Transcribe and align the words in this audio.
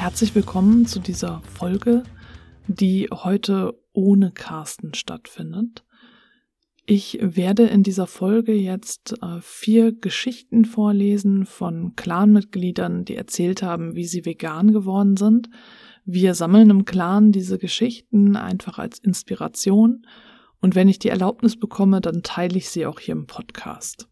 Herzlich 0.00 0.34
willkommen 0.34 0.86
zu 0.86 0.98
dieser 0.98 1.42
Folge, 1.42 2.04
die 2.66 3.08
heute 3.12 3.78
ohne 3.92 4.30
Carsten 4.30 4.94
stattfindet. 4.94 5.84
Ich 6.86 7.18
werde 7.20 7.64
in 7.64 7.82
dieser 7.82 8.06
Folge 8.06 8.54
jetzt 8.54 9.16
äh, 9.20 9.42
vier 9.42 9.92
Geschichten 9.92 10.64
vorlesen 10.64 11.44
von 11.44 11.96
Clanmitgliedern, 11.96 13.04
die 13.04 13.14
erzählt 13.14 13.62
haben, 13.62 13.94
wie 13.94 14.06
sie 14.06 14.24
vegan 14.24 14.72
geworden 14.72 15.18
sind. 15.18 15.50
Wir 16.06 16.34
sammeln 16.34 16.70
im 16.70 16.86
Clan 16.86 17.30
diese 17.30 17.58
Geschichten 17.58 18.36
einfach 18.36 18.78
als 18.78 19.00
Inspiration 19.00 20.06
und 20.62 20.74
wenn 20.74 20.88
ich 20.88 20.98
die 20.98 21.10
Erlaubnis 21.10 21.58
bekomme, 21.58 22.00
dann 22.00 22.22
teile 22.22 22.56
ich 22.56 22.70
sie 22.70 22.86
auch 22.86 23.00
hier 23.00 23.12
im 23.12 23.26
Podcast. 23.26 24.08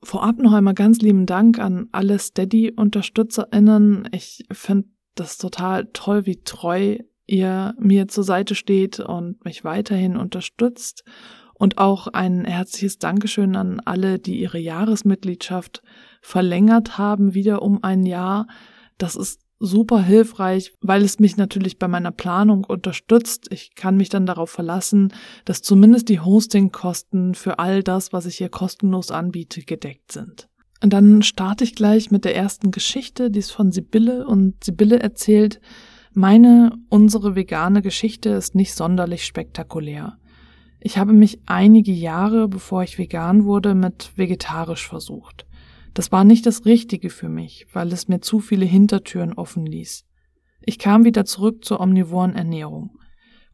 Vorab 0.00 0.38
noch 0.38 0.52
einmal 0.52 0.74
ganz 0.74 1.00
lieben 1.00 1.26
Dank 1.26 1.58
an 1.58 1.88
alle 1.90 2.20
Steady-UnterstützerInnen. 2.20 4.08
Ich 4.12 4.44
finde 4.52 4.93
das 5.14 5.32
ist 5.32 5.40
total 5.40 5.86
toll, 5.92 6.26
wie 6.26 6.42
treu 6.42 6.98
ihr 7.26 7.74
mir 7.78 8.08
zur 8.08 8.24
Seite 8.24 8.54
steht 8.54 9.00
und 9.00 9.44
mich 9.44 9.64
weiterhin 9.64 10.16
unterstützt. 10.16 11.04
Und 11.56 11.78
auch 11.78 12.08
ein 12.08 12.44
herzliches 12.44 12.98
Dankeschön 12.98 13.54
an 13.54 13.80
alle, 13.84 14.18
die 14.18 14.40
ihre 14.40 14.58
Jahresmitgliedschaft 14.58 15.82
verlängert 16.20 16.98
haben, 16.98 17.34
wieder 17.34 17.62
um 17.62 17.82
ein 17.84 18.04
Jahr. 18.04 18.48
Das 18.98 19.14
ist 19.14 19.40
super 19.60 20.02
hilfreich, 20.02 20.74
weil 20.80 21.02
es 21.02 21.20
mich 21.20 21.36
natürlich 21.36 21.78
bei 21.78 21.86
meiner 21.86 22.10
Planung 22.10 22.64
unterstützt. 22.64 23.46
Ich 23.50 23.74
kann 23.76 23.96
mich 23.96 24.08
dann 24.08 24.26
darauf 24.26 24.50
verlassen, 24.50 25.12
dass 25.44 25.62
zumindest 25.62 26.08
die 26.08 26.20
Hostingkosten 26.20 27.34
für 27.34 27.58
all 27.60 27.82
das, 27.82 28.12
was 28.12 28.26
ich 28.26 28.36
hier 28.36 28.48
kostenlos 28.48 29.12
anbiete, 29.12 29.62
gedeckt 29.62 30.12
sind. 30.12 30.48
Und 30.84 30.92
dann 30.92 31.22
starte 31.22 31.64
ich 31.64 31.74
gleich 31.74 32.10
mit 32.10 32.26
der 32.26 32.36
ersten 32.36 32.70
Geschichte, 32.70 33.30
die 33.30 33.38
ist 33.38 33.52
von 33.52 33.72
Sibylle 33.72 34.26
und 34.26 34.62
Sibylle 34.62 35.00
erzählt, 35.00 35.58
meine, 36.12 36.76
unsere 36.90 37.34
vegane 37.34 37.80
Geschichte 37.80 38.28
ist 38.28 38.54
nicht 38.54 38.74
sonderlich 38.74 39.24
spektakulär. 39.24 40.18
Ich 40.80 40.98
habe 40.98 41.14
mich 41.14 41.40
einige 41.46 41.90
Jahre, 41.90 42.48
bevor 42.48 42.82
ich 42.82 42.98
vegan 42.98 43.46
wurde, 43.46 43.74
mit 43.74 44.12
vegetarisch 44.16 44.86
versucht. 44.86 45.46
Das 45.94 46.12
war 46.12 46.22
nicht 46.22 46.44
das 46.44 46.66
Richtige 46.66 47.08
für 47.08 47.30
mich, 47.30 47.66
weil 47.72 47.90
es 47.90 48.08
mir 48.08 48.20
zu 48.20 48.40
viele 48.40 48.66
Hintertüren 48.66 49.32
offen 49.32 49.64
ließ. 49.64 50.04
Ich 50.66 50.78
kam 50.78 51.06
wieder 51.06 51.24
zurück 51.24 51.64
zur 51.64 51.80
omnivoren 51.80 52.34
Ernährung. 52.34 52.98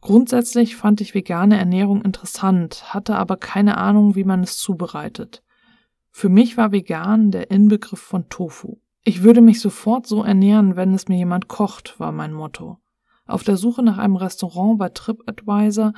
Grundsätzlich 0.01 0.75
fand 0.75 0.99
ich 0.99 1.15
vegane 1.15 1.57
Ernährung 1.57 2.01
interessant, 2.01 2.93
hatte 2.93 3.15
aber 3.15 3.37
keine 3.37 3.77
Ahnung, 3.77 4.15
wie 4.15 4.25
man 4.25 4.43
es 4.43 4.57
zubereitet. 4.57 5.43
Für 6.11 6.29
mich 6.29 6.57
war 6.57 6.71
vegan 6.71 7.31
der 7.31 7.51
Inbegriff 7.51 7.99
von 7.99 8.29
Tofu. 8.29 8.77
Ich 9.03 9.23
würde 9.23 9.41
mich 9.41 9.59
sofort 9.59 10.05
so 10.05 10.23
ernähren, 10.23 10.75
wenn 10.75 10.93
es 10.93 11.07
mir 11.07 11.17
jemand 11.17 11.47
kocht, 11.47 11.99
war 11.99 12.11
mein 12.11 12.33
Motto. 12.33 12.77
Auf 13.25 13.43
der 13.43 13.57
Suche 13.57 13.81
nach 13.81 13.97
einem 13.97 14.15
Restaurant 14.15 14.77
bei 14.77 14.89
TripAdvisor 14.89 15.93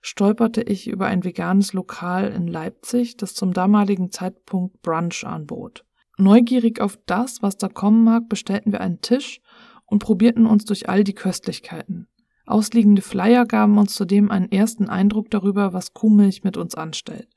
stolperte 0.00 0.62
ich 0.62 0.88
über 0.88 1.06
ein 1.06 1.24
veganes 1.24 1.72
Lokal 1.72 2.28
in 2.28 2.46
Leipzig, 2.46 3.16
das 3.16 3.34
zum 3.34 3.52
damaligen 3.52 4.10
Zeitpunkt 4.10 4.80
Brunch 4.80 5.24
anbot. 5.26 5.84
Neugierig 6.16 6.80
auf 6.80 6.98
das, 7.06 7.42
was 7.42 7.56
da 7.56 7.68
kommen 7.68 8.04
mag, 8.04 8.28
bestellten 8.28 8.72
wir 8.72 8.80
einen 8.80 9.00
Tisch 9.00 9.40
und 9.86 9.98
probierten 9.98 10.46
uns 10.46 10.64
durch 10.64 10.88
all 10.88 11.04
die 11.04 11.14
Köstlichkeiten. 11.14 12.08
Ausliegende 12.46 13.02
Flyer 13.02 13.44
gaben 13.44 13.76
uns 13.76 13.94
zudem 13.94 14.30
einen 14.30 14.50
ersten 14.50 14.88
Eindruck 14.88 15.30
darüber, 15.30 15.74
was 15.74 15.92
Kuhmilch 15.92 16.44
mit 16.44 16.56
uns 16.56 16.74
anstellt. 16.74 17.28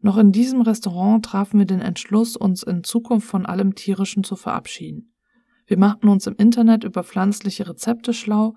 Noch 0.00 0.18
in 0.18 0.32
diesem 0.32 0.60
Restaurant 0.60 1.24
trafen 1.24 1.58
wir 1.58 1.66
den 1.66 1.80
Entschluss, 1.80 2.36
uns 2.36 2.62
in 2.62 2.84
Zukunft 2.84 3.28
von 3.28 3.46
allem 3.46 3.74
Tierischen 3.74 4.24
zu 4.24 4.36
verabschieden. 4.36 5.14
Wir 5.66 5.78
machten 5.78 6.08
uns 6.08 6.26
im 6.26 6.36
Internet 6.36 6.84
über 6.84 7.02
pflanzliche 7.02 7.68
Rezepte 7.68 8.12
schlau 8.12 8.54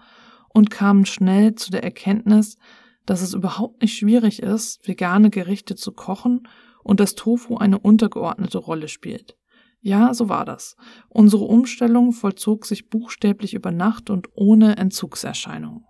und 0.54 0.70
kamen 0.70 1.06
schnell 1.06 1.56
zu 1.56 1.72
der 1.72 1.84
Erkenntnis, 1.84 2.58
dass 3.06 3.22
es 3.22 3.34
überhaupt 3.34 3.82
nicht 3.82 3.98
schwierig 3.98 4.42
ist, 4.42 4.88
vegane 4.88 5.30
Gerichte 5.30 5.76
zu 5.76 5.92
kochen 5.92 6.48
und 6.84 7.00
dass 7.00 7.16
Tofu 7.16 7.58
eine 7.58 7.80
untergeordnete 7.80 8.60
Rolle 8.60 8.88
spielt. 8.88 9.36
Ja, 9.82 10.14
so 10.14 10.30
war 10.30 10.46
das. 10.46 10.76
Unsere 11.08 11.46
Umstellung 11.46 12.12
vollzog 12.12 12.66
sich 12.66 12.90
buchstäblich 12.90 13.54
über 13.54 13.72
Nacht 13.72 14.10
und 14.10 14.28
ohne 14.34 14.78
Entzugserscheinungen. 14.78 15.86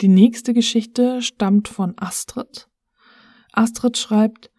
Die 0.00 0.08
nächste 0.08 0.54
Geschichte 0.54 1.22
stammt 1.22 1.68
von 1.68 1.94
Astrid. 1.96 2.68
Astrid 3.52 3.96
schreibt, 3.96 4.50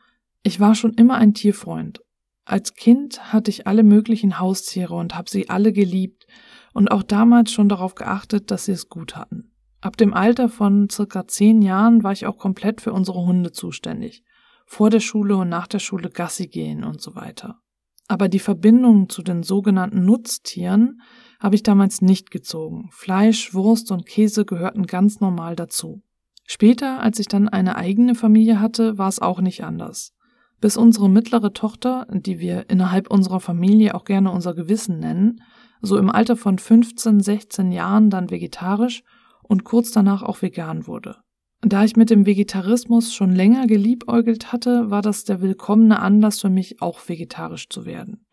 ich 0.43 0.59
war 0.59 0.75
schon 0.75 0.93
immer 0.93 1.15
ein 1.15 1.33
Tierfreund. 1.33 2.01
Als 2.45 2.73
Kind 2.73 3.31
hatte 3.31 3.51
ich 3.51 3.67
alle 3.67 3.83
möglichen 3.83 4.39
Haustiere 4.39 4.95
und 4.95 5.15
habe 5.15 5.29
sie 5.29 5.49
alle 5.49 5.71
geliebt 5.71 6.25
und 6.73 6.89
auch 6.89 7.03
damals 7.03 7.51
schon 7.51 7.69
darauf 7.69 7.95
geachtet, 7.95 8.49
dass 8.49 8.65
sie 8.65 8.71
es 8.71 8.89
gut 8.89 9.15
hatten. 9.15 9.53
Ab 9.81 9.97
dem 9.97 10.13
Alter 10.13 10.49
von 10.49 10.89
circa 10.89 11.27
zehn 11.27 11.61
Jahren 11.61 12.03
war 12.03 12.11
ich 12.11 12.25
auch 12.25 12.37
komplett 12.37 12.81
für 12.81 12.93
unsere 12.93 13.23
Hunde 13.25 13.51
zuständig. 13.51 14.23
Vor 14.65 14.89
der 14.89 14.99
Schule 14.99 15.37
und 15.37 15.49
nach 15.49 15.67
der 15.67 15.79
Schule 15.79 16.09
Gassi 16.09 16.47
gehen 16.47 16.83
und 16.83 17.01
so 17.01 17.15
weiter. 17.15 17.59
Aber 18.07 18.27
die 18.27 18.39
Verbindung 18.39 19.09
zu 19.09 19.21
den 19.21 19.43
sogenannten 19.43 20.05
Nutztieren 20.05 21.01
habe 21.39 21.55
ich 21.55 21.63
damals 21.63 22.01
nicht 22.01 22.31
gezogen. 22.31 22.89
Fleisch, 22.91 23.53
Wurst 23.53 23.91
und 23.91 24.05
Käse 24.05 24.45
gehörten 24.45 24.85
ganz 24.85 25.19
normal 25.19 25.55
dazu. 25.55 26.03
Später, 26.45 26.99
als 26.99 27.19
ich 27.19 27.27
dann 27.27 27.47
eine 27.47 27.75
eigene 27.75 28.15
Familie 28.15 28.59
hatte, 28.59 28.97
war 28.97 29.07
es 29.07 29.19
auch 29.19 29.39
nicht 29.39 29.63
anders 29.63 30.13
bis 30.61 30.77
unsere 30.77 31.09
mittlere 31.09 31.53
Tochter, 31.53 32.07
die 32.11 32.39
wir 32.39 32.69
innerhalb 32.69 33.11
unserer 33.11 33.39
Familie 33.39 33.95
auch 33.95 34.05
gerne 34.05 34.31
unser 34.31 34.53
Gewissen 34.53 34.99
nennen, 34.99 35.41
so 35.81 35.97
im 35.97 36.09
Alter 36.09 36.37
von 36.37 36.59
15, 36.59 37.19
16 37.19 37.71
Jahren 37.71 38.09
dann 38.09 38.29
vegetarisch 38.29 39.03
und 39.41 39.63
kurz 39.63 39.91
danach 39.91 40.21
auch 40.21 40.41
vegan 40.41 40.87
wurde. 40.87 41.17
Da 41.61 41.83
ich 41.83 41.95
mit 41.95 42.09
dem 42.09 42.25
Vegetarismus 42.25 43.13
schon 43.13 43.35
länger 43.35 43.67
geliebäugelt 43.67 44.51
hatte, 44.51 44.89
war 44.89 45.01
das 45.01 45.25
der 45.25 45.41
willkommene 45.41 45.99
Anlass 45.99 46.41
für 46.41 46.49
mich, 46.49 46.81
auch 46.81 46.99
vegetarisch 47.07 47.69
zu 47.69 47.85
werden. 47.85 48.25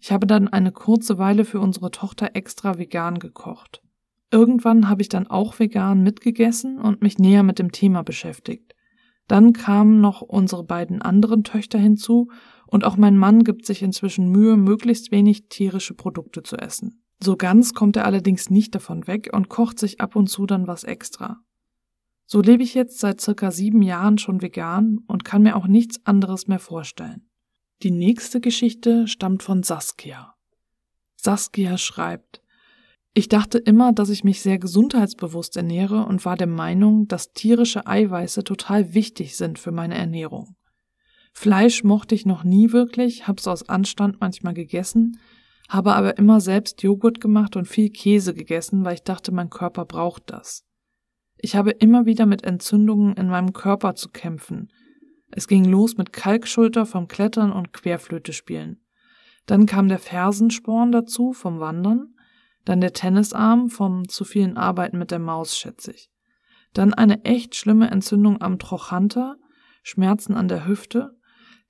Ich 0.00 0.12
habe 0.12 0.26
dann 0.26 0.48
eine 0.48 0.72
kurze 0.72 1.18
Weile 1.18 1.44
für 1.44 1.60
unsere 1.60 1.90
Tochter 1.90 2.30
extra 2.34 2.78
vegan 2.78 3.18
gekocht. 3.18 3.82
Irgendwann 4.30 4.88
habe 4.88 5.02
ich 5.02 5.08
dann 5.08 5.26
auch 5.26 5.58
vegan 5.58 6.02
mitgegessen 6.02 6.78
und 6.78 7.02
mich 7.02 7.18
näher 7.18 7.42
mit 7.42 7.58
dem 7.58 7.72
Thema 7.72 8.02
beschäftigt. 8.02 8.67
Dann 9.28 9.52
kamen 9.52 10.00
noch 10.00 10.22
unsere 10.22 10.64
beiden 10.64 11.00
anderen 11.02 11.44
Töchter 11.44 11.78
hinzu 11.78 12.30
und 12.66 12.84
auch 12.84 12.96
mein 12.96 13.16
Mann 13.16 13.44
gibt 13.44 13.66
sich 13.66 13.82
inzwischen 13.82 14.30
Mühe, 14.30 14.56
möglichst 14.56 15.12
wenig 15.12 15.48
tierische 15.48 15.94
Produkte 15.94 16.42
zu 16.42 16.56
essen. 16.56 17.04
So 17.20 17.36
ganz 17.36 17.74
kommt 17.74 17.96
er 17.96 18.06
allerdings 18.06 18.48
nicht 18.50 18.74
davon 18.74 19.06
weg 19.06 19.30
und 19.32 19.48
kocht 19.48 19.78
sich 19.78 20.00
ab 20.00 20.16
und 20.16 20.28
zu 20.28 20.46
dann 20.46 20.66
was 20.66 20.84
extra. 20.84 21.40
So 22.26 22.42
lebe 22.42 22.62
ich 22.62 22.74
jetzt 22.74 22.98
seit 22.98 23.20
circa 23.20 23.50
sieben 23.50 23.82
Jahren 23.82 24.18
schon 24.18 24.42
vegan 24.42 24.98
und 25.06 25.24
kann 25.24 25.42
mir 25.42 25.56
auch 25.56 25.66
nichts 25.66 26.04
anderes 26.04 26.46
mehr 26.46 26.58
vorstellen. 26.58 27.28
Die 27.82 27.90
nächste 27.90 28.40
Geschichte 28.40 29.08
stammt 29.08 29.42
von 29.42 29.62
Saskia. 29.62 30.34
Saskia 31.16 31.78
schreibt, 31.78 32.42
ich 33.18 33.28
dachte 33.28 33.58
immer, 33.58 33.92
dass 33.92 34.10
ich 34.10 34.22
mich 34.22 34.42
sehr 34.42 34.60
gesundheitsbewusst 34.60 35.56
ernähre 35.56 36.06
und 36.06 36.24
war 36.24 36.36
der 36.36 36.46
Meinung, 36.46 37.08
dass 37.08 37.32
tierische 37.32 37.84
Eiweiße 37.84 38.44
total 38.44 38.94
wichtig 38.94 39.36
sind 39.36 39.58
für 39.58 39.72
meine 39.72 39.96
Ernährung. 39.96 40.54
Fleisch 41.32 41.82
mochte 41.82 42.14
ich 42.14 42.26
noch 42.26 42.44
nie 42.44 42.70
wirklich, 42.70 43.26
hab's 43.26 43.48
aus 43.48 43.68
Anstand 43.68 44.20
manchmal 44.20 44.54
gegessen, 44.54 45.18
habe 45.68 45.94
aber 45.94 46.16
immer 46.16 46.40
selbst 46.40 46.84
Joghurt 46.84 47.20
gemacht 47.20 47.56
und 47.56 47.66
viel 47.66 47.90
Käse 47.90 48.34
gegessen, 48.34 48.84
weil 48.84 48.94
ich 48.94 49.02
dachte, 49.02 49.32
mein 49.32 49.50
Körper 49.50 49.84
braucht 49.84 50.30
das. 50.30 50.64
Ich 51.38 51.56
habe 51.56 51.72
immer 51.72 52.06
wieder 52.06 52.24
mit 52.24 52.44
Entzündungen 52.44 53.16
in 53.16 53.26
meinem 53.26 53.52
Körper 53.52 53.96
zu 53.96 54.10
kämpfen. 54.10 54.70
Es 55.32 55.48
ging 55.48 55.64
los 55.64 55.96
mit 55.96 56.12
Kalkschulter 56.12 56.86
vom 56.86 57.08
Klettern 57.08 57.50
und 57.50 57.72
Querflöte 57.72 58.32
spielen. 58.32 58.80
Dann 59.46 59.66
kam 59.66 59.88
der 59.88 59.98
Fersensporn 59.98 60.92
dazu 60.92 61.32
vom 61.32 61.58
Wandern 61.58 62.14
dann 62.68 62.82
der 62.82 62.92
Tennisarm 62.92 63.70
vom 63.70 64.08
zu 64.08 64.24
vielen 64.24 64.58
Arbeiten 64.58 64.98
mit 64.98 65.10
der 65.10 65.18
Maus, 65.18 65.56
schätze 65.56 65.90
ich. 65.92 66.10
Dann 66.74 66.92
eine 66.92 67.24
echt 67.24 67.54
schlimme 67.54 67.90
Entzündung 67.90 68.42
am 68.42 68.58
Trochanter, 68.58 69.36
Schmerzen 69.82 70.34
an 70.34 70.48
der 70.48 70.66
Hüfte, 70.66 71.16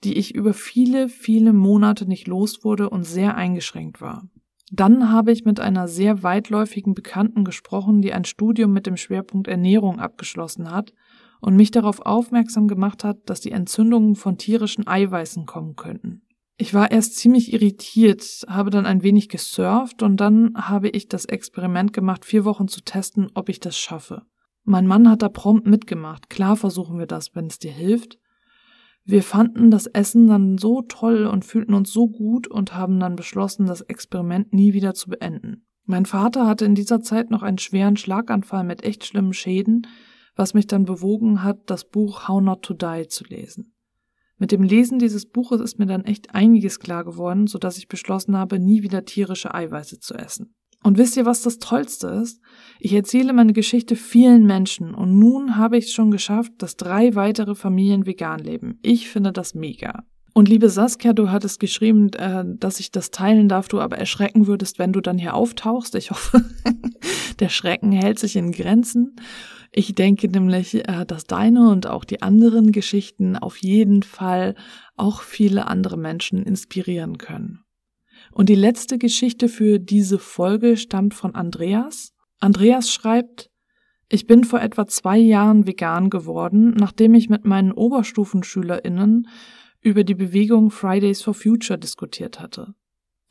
die 0.02 0.18
ich 0.18 0.34
über 0.34 0.52
viele, 0.54 1.08
viele 1.08 1.52
Monate 1.52 2.06
nicht 2.06 2.26
los 2.26 2.64
wurde 2.64 2.90
und 2.90 3.04
sehr 3.04 3.36
eingeschränkt 3.36 4.00
war. 4.00 4.24
Dann 4.72 5.12
habe 5.12 5.30
ich 5.30 5.44
mit 5.44 5.60
einer 5.60 5.86
sehr 5.86 6.24
weitläufigen 6.24 6.94
Bekannten 6.94 7.44
gesprochen, 7.44 8.02
die 8.02 8.12
ein 8.12 8.24
Studium 8.24 8.72
mit 8.72 8.86
dem 8.86 8.96
Schwerpunkt 8.96 9.46
Ernährung 9.46 10.00
abgeschlossen 10.00 10.70
hat 10.72 10.92
und 11.40 11.54
mich 11.54 11.70
darauf 11.70 12.00
aufmerksam 12.00 12.66
gemacht 12.66 13.04
hat, 13.04 13.18
dass 13.30 13.40
die 13.40 13.52
Entzündungen 13.52 14.16
von 14.16 14.36
tierischen 14.36 14.88
Eiweißen 14.88 15.46
kommen 15.46 15.76
könnten. 15.76 16.22
Ich 16.60 16.75
war 16.75 16.90
erst 16.90 17.14
ziemlich 17.14 17.52
irritiert, 17.52 18.44
habe 18.49 18.70
dann 18.70 18.84
ein 18.84 19.05
wenig 19.05 19.28
gesurft 19.28 20.02
und 20.02 20.16
dann 20.16 20.55
habe 20.56 20.88
ich 20.88 21.06
das 21.06 21.25
Experiment 21.25 21.93
gemacht, 21.93 22.25
vier 22.25 22.44
Wochen 22.44 22.66
zu 22.66 22.81
testen, 22.81 23.28
ob 23.34 23.49
ich 23.49 23.60
das 23.60 23.78
schaffe. 23.78 24.22
Mein 24.64 24.88
Mann 24.88 25.08
hat 25.08 25.22
da 25.22 25.28
prompt 25.28 25.69
mitgemacht. 25.69 26.28
Klar 26.28 26.56
versuchen 26.56 26.99
wir 26.99 27.06
das, 27.06 27.37
wenn 27.37 27.46
es 27.46 27.60
dir 27.60 27.70
hilft. 27.70 28.19
Wir 29.05 29.22
fanden 29.22 29.70
das 29.70 29.87
Essen 29.87 30.26
dann 30.26 30.58
so 30.58 30.82
toll 30.82 31.26
und 31.26 31.44
fühlten 31.44 31.75
uns 31.75 31.93
so 31.93 32.08
gut 32.08 32.49
und 32.49 32.75
haben 32.75 32.99
dann 32.99 33.14
beschlossen, 33.14 33.66
das 33.66 33.81
Experiment 33.82 34.52
nie 34.52 34.75
wieder 34.75 34.94
zu 34.94 35.10
beenden. 35.10 35.64
Mein 35.84 36.06
Vater 36.06 36.49
hatte 36.49 36.64
in 36.64 36.75
dieser 36.75 37.00
Zeit 37.00 37.31
noch 37.31 37.44
einen 37.44 37.58
schweren 37.58 37.96
Schlaganfall 37.96 38.64
mit 38.64 38.82
echt 38.82 39.06
schlimmen 39.06 39.32
Schäden, 39.32 39.87
was 40.34 40.55
mich 40.55 40.66
dann 40.66 40.84
bewogen 40.84 41.44
hat, 41.44 41.70
das 41.70 41.88
Buch 41.88 42.26
How 42.26 42.43
Not 42.43 42.62
to 42.62 42.75
Die 42.75 43.06
zu 43.06 43.25
lesen. 43.25 43.75
Mit 44.38 44.52
dem 44.52 44.62
Lesen 44.62 44.99
dieses 44.99 45.26
Buches 45.26 45.61
ist 45.61 45.79
mir 45.79 45.87
dann 45.87 46.05
echt 46.05 46.35
einiges 46.35 46.79
klar 46.79 47.05
geworden, 47.05 47.46
so 47.46 47.58
dass 47.58 47.76
ich 47.76 47.88
beschlossen 47.88 48.37
habe, 48.37 48.58
nie 48.58 48.82
wieder 48.82 49.05
tierische 49.05 49.52
Eiweiße 49.52 49.99
zu 49.99 50.14
essen. 50.14 50.55
Und 50.85 50.96
wisst 50.96 51.17
ihr, 51.17 51.26
was 51.26 51.43
das 51.43 51.58
Tollste 51.58 52.06
ist? 52.06 52.40
Ich 52.79 52.93
erzähle 52.93 53.32
meine 53.32 53.52
Geschichte 53.52 53.96
vielen 53.96 54.46
Menschen 54.46 54.94
und 54.94 55.19
nun 55.19 55.56
habe 55.56 55.76
ich 55.76 55.87
es 55.87 55.93
schon 55.93 56.12
geschafft, 56.12 56.52
dass 56.58 56.76
drei 56.76 57.17
weitere 57.17 57.56
Familien 57.56 58.06
vegan 58.06 58.38
leben. 58.38 58.79
Ich 58.82 59.08
finde 59.08 59.32
das 59.32 59.55
mega. 59.55 60.05
Und 60.35 60.49
liebe 60.49 60.69
Saskia, 60.69 61.14
du 61.14 61.31
hattest 61.31 61.58
geschrieben, 61.58 62.11
äh, 62.12 62.44
dass 62.46 62.79
ich 62.79 62.93
das 62.93 63.11
teilen 63.11 63.49
darf, 63.49 63.67
du 63.67 63.81
aber 63.81 63.99
erschrecken 63.99 64.46
würdest, 64.46 64.79
wenn 64.79 64.93
du 64.93 65.00
dann 65.00 65.19
hier 65.19 65.34
auftauchst. 65.34 65.96
Ich 65.96 66.12
hoffe, 66.12 66.44
der 67.41 67.49
Schrecken 67.49 67.91
hält 67.91 68.20
sich 68.20 68.37
in 68.37 68.52
Grenzen. 68.52 69.17
Ich 69.70 69.94
denke 69.94 70.29
nämlich, 70.29 70.88
äh, 70.88 71.05
dass 71.06 71.25
deine 71.25 71.70
und 71.70 71.87
auch 71.87 72.05
die 72.05 72.23
anderen 72.23 72.73
Geschichten 72.73 73.37
auf 73.37 73.59
jeden 73.59 74.03
Fall 74.03 74.55
auch 74.97 75.23
viele 75.23 75.67
andere 75.67 75.97
Menschen 75.97 76.43
inspirieren 76.43 77.19
können. 77.19 77.61
Und 78.32 78.49
die 78.49 78.55
letzte 78.55 78.99
Geschichte 78.99 79.49
für 79.49 79.79
diese 79.79 80.19
Folge 80.19 80.76
stammt 80.76 81.15
von 81.15 81.35
Andreas. 81.35 82.12
Andreas 82.41 82.91
schreibt, 82.91 83.50
ich 84.09 84.26
bin 84.26 84.44
vor 84.44 84.61
etwa 84.61 84.87
zwei 84.87 85.19
Jahren 85.19 85.67
vegan 85.67 86.09
geworden, 86.09 86.70
nachdem 86.70 87.15
ich 87.15 87.29
mit 87.29 87.44
meinen 87.44 87.73
Oberstufenschülerinnen 87.73 89.29
über 89.81 90.03
die 90.03 90.15
Bewegung 90.15 90.70
Fridays 90.70 91.23
for 91.23 91.35
Future 91.35 91.79
diskutiert 91.79 92.41
hatte. 92.41 92.75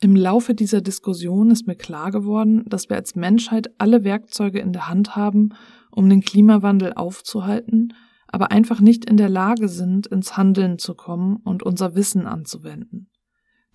Im 0.00 0.14
Laufe 0.14 0.54
dieser 0.54 0.80
Diskussion 0.80 1.50
ist 1.50 1.66
mir 1.66 1.74
klar 1.74 2.12
geworden, 2.12 2.64
dass 2.66 2.88
wir 2.88 2.96
als 2.96 3.16
Menschheit 3.16 3.68
alle 3.78 4.04
Werkzeuge 4.04 4.60
in 4.60 4.72
der 4.72 4.88
Hand 4.88 5.16
haben, 5.16 5.50
um 5.90 6.08
den 6.08 6.20
Klimawandel 6.20 6.92
aufzuhalten, 6.94 7.94
aber 8.26 8.50
einfach 8.50 8.80
nicht 8.80 9.04
in 9.04 9.16
der 9.16 9.28
Lage 9.28 9.68
sind, 9.68 10.06
ins 10.06 10.36
Handeln 10.36 10.78
zu 10.78 10.94
kommen 10.94 11.36
und 11.36 11.62
unser 11.62 11.94
Wissen 11.94 12.26
anzuwenden. 12.26 13.10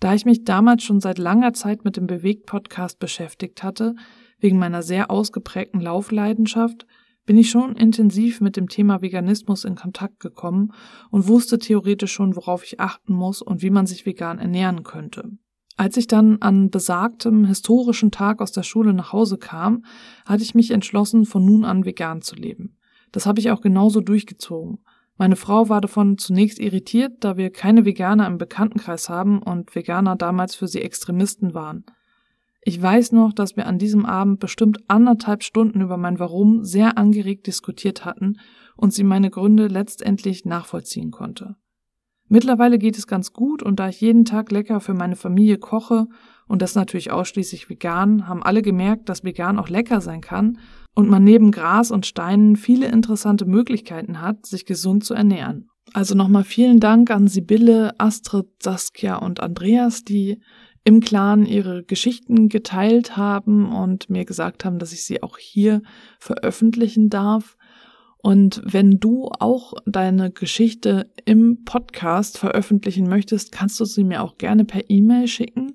Da 0.00 0.14
ich 0.14 0.24
mich 0.24 0.44
damals 0.44 0.82
schon 0.82 1.00
seit 1.00 1.18
langer 1.18 1.52
Zeit 1.54 1.84
mit 1.84 1.96
dem 1.96 2.06
Bewegt-Podcast 2.06 2.98
beschäftigt 2.98 3.62
hatte, 3.62 3.94
wegen 4.38 4.58
meiner 4.58 4.82
sehr 4.82 5.10
ausgeprägten 5.10 5.80
Laufleidenschaft, 5.80 6.86
bin 7.26 7.38
ich 7.38 7.50
schon 7.50 7.74
intensiv 7.76 8.40
mit 8.40 8.56
dem 8.56 8.68
Thema 8.68 9.00
Veganismus 9.00 9.64
in 9.64 9.76
Kontakt 9.76 10.20
gekommen 10.20 10.72
und 11.10 11.26
wusste 11.26 11.58
theoretisch 11.58 12.12
schon, 12.12 12.36
worauf 12.36 12.64
ich 12.64 12.80
achten 12.80 13.14
muss 13.14 13.40
und 13.40 13.62
wie 13.62 13.70
man 13.70 13.86
sich 13.86 14.04
vegan 14.04 14.38
ernähren 14.38 14.82
könnte. 14.82 15.30
Als 15.76 15.96
ich 15.96 16.06
dann 16.06 16.40
an 16.40 16.70
besagtem 16.70 17.44
historischen 17.44 18.10
Tag 18.10 18.40
aus 18.40 18.52
der 18.52 18.62
Schule 18.62 18.94
nach 18.94 19.12
Hause 19.12 19.38
kam, 19.38 19.84
hatte 20.24 20.42
ich 20.42 20.54
mich 20.54 20.70
entschlossen, 20.70 21.24
von 21.24 21.44
nun 21.44 21.64
an 21.64 21.84
vegan 21.84 22.22
zu 22.22 22.36
leben. 22.36 22.76
Das 23.10 23.26
habe 23.26 23.40
ich 23.40 23.50
auch 23.50 23.60
genauso 23.60 24.00
durchgezogen. 24.00 24.78
Meine 25.16 25.36
Frau 25.36 25.68
war 25.68 25.80
davon 25.80 26.18
zunächst 26.18 26.58
irritiert, 26.58 27.12
da 27.20 27.36
wir 27.36 27.50
keine 27.50 27.84
Veganer 27.84 28.26
im 28.26 28.38
Bekanntenkreis 28.38 29.08
haben 29.08 29.40
und 29.42 29.74
Veganer 29.74 30.16
damals 30.16 30.54
für 30.54 30.66
sie 30.66 30.82
Extremisten 30.82 31.54
waren. 31.54 31.84
Ich 32.62 32.80
weiß 32.80 33.12
noch, 33.12 33.32
dass 33.32 33.56
wir 33.56 33.66
an 33.66 33.78
diesem 33.78 34.06
Abend 34.06 34.40
bestimmt 34.40 34.78
anderthalb 34.88 35.42
Stunden 35.42 35.80
über 35.82 35.98
mein 35.98 36.18
Warum 36.18 36.64
sehr 36.64 36.96
angeregt 36.96 37.46
diskutiert 37.46 38.04
hatten 38.04 38.38
und 38.76 38.92
sie 38.92 39.04
meine 39.04 39.30
Gründe 39.30 39.66
letztendlich 39.66 40.44
nachvollziehen 40.44 41.10
konnte. 41.10 41.56
Mittlerweile 42.34 42.78
geht 42.78 42.98
es 42.98 43.06
ganz 43.06 43.32
gut 43.32 43.62
und 43.62 43.78
da 43.78 43.88
ich 43.88 44.00
jeden 44.00 44.24
Tag 44.24 44.50
lecker 44.50 44.80
für 44.80 44.92
meine 44.92 45.14
Familie 45.14 45.56
koche 45.56 46.08
und 46.48 46.62
das 46.62 46.74
natürlich 46.74 47.12
ausschließlich 47.12 47.70
vegan, 47.70 48.26
haben 48.26 48.42
alle 48.42 48.60
gemerkt, 48.60 49.08
dass 49.08 49.22
vegan 49.22 49.56
auch 49.56 49.68
lecker 49.68 50.00
sein 50.00 50.20
kann 50.20 50.58
und 50.96 51.08
man 51.08 51.22
neben 51.22 51.52
Gras 51.52 51.92
und 51.92 52.06
Steinen 52.06 52.56
viele 52.56 52.88
interessante 52.88 53.44
Möglichkeiten 53.44 54.20
hat, 54.20 54.46
sich 54.46 54.66
gesund 54.66 55.04
zu 55.04 55.14
ernähren. 55.14 55.68
Also 55.92 56.16
nochmal 56.16 56.42
vielen 56.42 56.80
Dank 56.80 57.12
an 57.12 57.28
Sibylle, 57.28 57.94
Astrid, 57.98 58.48
Saskia 58.60 59.14
und 59.14 59.38
Andreas, 59.38 60.02
die 60.02 60.40
im 60.82 60.98
Clan 60.98 61.46
ihre 61.46 61.84
Geschichten 61.84 62.48
geteilt 62.48 63.16
haben 63.16 63.72
und 63.72 64.10
mir 64.10 64.24
gesagt 64.24 64.64
haben, 64.64 64.80
dass 64.80 64.92
ich 64.92 65.04
sie 65.04 65.22
auch 65.22 65.38
hier 65.38 65.82
veröffentlichen 66.18 67.10
darf. 67.10 67.56
Und 68.24 68.62
wenn 68.64 69.00
du 69.00 69.28
auch 69.38 69.74
deine 69.84 70.30
Geschichte 70.30 71.12
im 71.26 71.64
Podcast 71.66 72.38
veröffentlichen 72.38 73.06
möchtest, 73.06 73.52
kannst 73.52 73.78
du 73.78 73.84
sie 73.84 74.02
mir 74.02 74.22
auch 74.22 74.38
gerne 74.38 74.64
per 74.64 74.88
E-Mail 74.88 75.28
schicken 75.28 75.74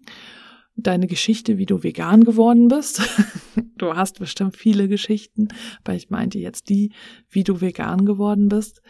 deine 0.75 1.07
Geschichte, 1.07 1.57
wie 1.57 1.65
du 1.65 1.83
vegan 1.83 2.23
geworden 2.23 2.69
bist. 2.69 3.01
du 3.77 3.95
hast 3.95 4.19
bestimmt 4.19 4.55
viele 4.55 4.87
Geschichten, 4.87 5.49
aber 5.83 5.93
ich 5.93 6.09
meinte 6.09 6.39
jetzt 6.39 6.69
die, 6.69 6.93
wie 7.29 7.43
du 7.43 7.59
vegan 7.59 8.05
geworden 8.05 8.47
bist. 8.47 8.81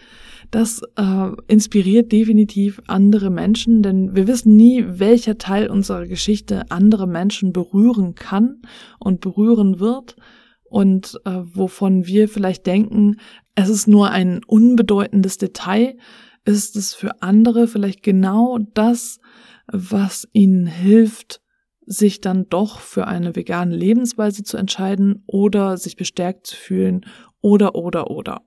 Das 0.51 0.81
äh, 0.95 1.31
inspiriert 1.47 2.11
definitiv 2.11 2.79
andere 2.85 3.31
Menschen, 3.31 3.81
denn 3.81 4.15
wir 4.15 4.27
wissen 4.27 4.55
nie, 4.55 4.85
welcher 4.87 5.39
Teil 5.39 5.67
unserer 5.67 6.05
Geschichte 6.05 6.69
andere 6.69 7.07
Menschen 7.07 7.53
berühren 7.53 8.13
kann 8.13 8.61
und 8.99 9.19
berühren 9.19 9.79
wird 9.79 10.15
und 10.69 11.19
äh, 11.25 11.41
wovon 11.53 12.05
wir 12.05 12.29
vielleicht 12.29 12.67
denken, 12.67 13.17
es 13.61 13.69
ist 13.69 13.87
nur 13.87 14.11
ein 14.11 14.41
unbedeutendes 14.45 15.37
Detail, 15.37 15.97
ist 16.45 16.75
es 16.75 16.93
für 16.93 17.21
andere 17.21 17.67
vielleicht 17.67 18.03
genau 18.03 18.57
das, 18.73 19.19
was 19.67 20.27
ihnen 20.33 20.65
hilft, 20.65 21.41
sich 21.85 22.21
dann 22.21 22.47
doch 22.49 22.79
für 22.79 23.07
eine 23.07 23.35
vegane 23.35 23.75
Lebensweise 23.75 24.43
zu 24.43 24.57
entscheiden 24.57 25.23
oder 25.25 25.77
sich 25.77 25.95
bestärkt 25.95 26.47
zu 26.47 26.55
fühlen 26.55 27.05
oder 27.41 27.75
oder 27.75 28.11
oder. 28.11 28.41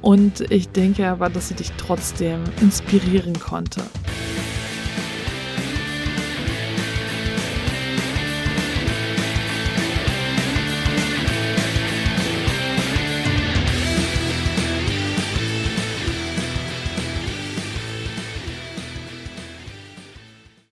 und 0.01 0.49
ich 0.49 0.69
denke 0.69 1.09
aber, 1.09 1.29
dass 1.29 1.49
sie 1.49 1.55
dich 1.55 1.73
trotzdem 1.77 2.45
inspirieren 2.61 3.37
konnte. 3.41 3.81